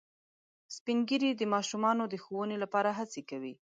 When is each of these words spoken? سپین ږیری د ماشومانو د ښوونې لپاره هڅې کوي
سپین 0.75 0.99
ږیری 1.07 1.31
د 1.35 1.41
ماشومانو 1.53 2.03
د 2.09 2.15
ښوونې 2.23 2.57
لپاره 2.63 2.89
هڅې 2.99 3.21
کوي 3.29 3.53